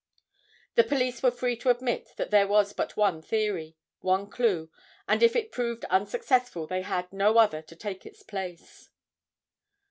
[0.73, 4.71] The police were free to admit that there was but one theory, one clue,
[5.07, 8.89] and if it proved unsuccessful, they had no other to take its place.